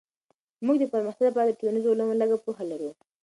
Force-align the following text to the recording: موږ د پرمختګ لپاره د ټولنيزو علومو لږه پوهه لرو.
موږ 0.65 0.75
د 0.79 0.85
پرمختګ 0.93 1.23
لپاره 1.31 1.47
د 1.49 1.57
ټولنيزو 1.59 1.91
علومو 1.93 2.19
لږه 2.21 2.37
پوهه 2.43 2.63
لرو. 2.71 2.89